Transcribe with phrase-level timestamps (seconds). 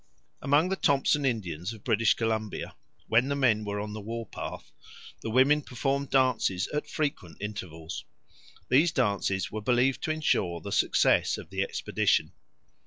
[0.41, 2.75] Among the Thompson Indians of British Columbia,
[3.07, 4.71] when the men were on the war path,
[5.21, 8.03] the women performed dances at frequent intervals.
[8.67, 12.31] These dances were believed to ensure the success of the expedition.